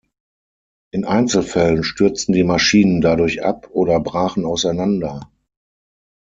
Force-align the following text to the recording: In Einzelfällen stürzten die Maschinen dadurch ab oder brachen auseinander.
In 0.91 1.05
Einzelfällen 1.05 1.83
stürzten 1.83 2.33
die 2.33 2.41
Maschinen 2.43 3.01
dadurch 3.01 3.43
ab 3.43 3.69
oder 3.71 3.99
brachen 3.99 4.45
auseinander. 4.45 5.29